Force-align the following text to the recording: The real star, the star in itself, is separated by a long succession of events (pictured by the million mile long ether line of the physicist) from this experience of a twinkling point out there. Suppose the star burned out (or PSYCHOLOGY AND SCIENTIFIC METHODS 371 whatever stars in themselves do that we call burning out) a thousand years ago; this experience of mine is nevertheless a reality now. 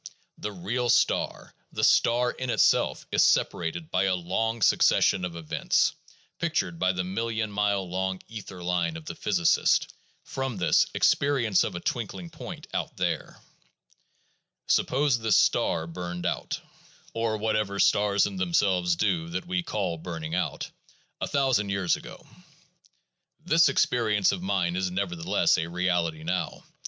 The 0.39 0.51
real 0.51 0.89
star, 0.89 1.53
the 1.71 1.83
star 1.83 2.31
in 2.31 2.49
itself, 2.49 3.05
is 3.11 3.23
separated 3.23 3.91
by 3.91 4.05
a 4.05 4.15
long 4.15 4.63
succession 4.63 5.23
of 5.23 5.35
events 5.35 5.93
(pictured 6.39 6.79
by 6.79 6.91
the 6.93 7.03
million 7.03 7.51
mile 7.51 7.87
long 7.87 8.19
ether 8.27 8.63
line 8.63 8.97
of 8.97 9.05
the 9.05 9.13
physicist) 9.13 9.93
from 10.23 10.57
this 10.57 10.87
experience 10.95 11.63
of 11.63 11.75
a 11.75 11.79
twinkling 11.79 12.31
point 12.31 12.65
out 12.73 12.97
there. 12.97 13.41
Suppose 14.65 15.19
the 15.19 15.31
star 15.31 15.85
burned 15.85 16.25
out 16.25 16.61
(or 17.13 17.35
PSYCHOLOGY 17.37 17.59
AND 17.59 17.67
SCIENTIFIC 17.69 17.69
METHODS 17.69 17.91
371 17.91 18.01
whatever 18.01 18.19
stars 18.23 18.25
in 18.25 18.35
themselves 18.37 18.95
do 18.95 19.29
that 19.29 19.45
we 19.45 19.61
call 19.61 19.97
burning 19.99 20.33
out) 20.33 20.71
a 21.21 21.27
thousand 21.27 21.69
years 21.69 21.95
ago; 21.95 22.25
this 23.45 23.69
experience 23.69 24.31
of 24.31 24.41
mine 24.41 24.75
is 24.75 24.89
nevertheless 24.89 25.59
a 25.59 25.67
reality 25.67 26.23
now. 26.23 26.63